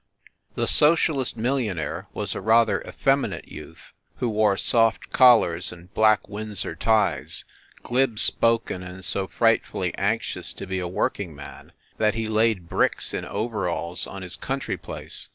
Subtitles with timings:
[0.55, 6.73] The socialist millionaire was a rather effeminate youth who wore soft collars and black Windsor
[6.75, 7.45] ties,
[7.83, 12.67] glib spoken and so frightfully anxious to be a work ing man that he laid
[12.67, 15.29] bricks in overalls on his coun try place.